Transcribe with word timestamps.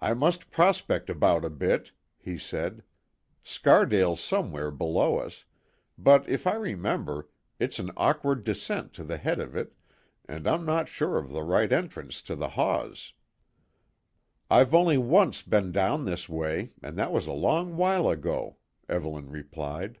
"I 0.00 0.12
must 0.12 0.50
prospect 0.50 1.08
about 1.08 1.44
a 1.44 1.50
bit," 1.50 1.92
he 2.18 2.36
said. 2.36 2.82
"Scardale's 3.44 4.20
somewhere 4.20 4.72
below 4.72 5.18
us; 5.18 5.44
but 5.96 6.28
if 6.28 6.48
I 6.48 6.56
remember, 6.56 7.28
it's 7.60 7.78
an 7.78 7.92
awkward 7.96 8.42
descent 8.42 8.92
to 8.94 9.04
the 9.04 9.18
head 9.18 9.38
of 9.38 9.54
it, 9.56 9.76
and 10.24 10.48
I'm 10.48 10.64
not 10.64 10.88
sure 10.88 11.16
of 11.16 11.30
the 11.30 11.44
right 11.44 11.72
entrance 11.72 12.22
to 12.22 12.34
the 12.34 12.48
Hause." 12.58 13.12
"I've 14.50 14.74
only 14.74 14.98
once 14.98 15.42
been 15.44 15.70
down 15.70 16.06
this 16.06 16.28
way, 16.28 16.72
and 16.82 16.98
that 16.98 17.12
was 17.12 17.28
a 17.28 17.32
long 17.32 17.76
while 17.76 18.08
ago," 18.10 18.56
Evelyn 18.88 19.30
replied. 19.30 20.00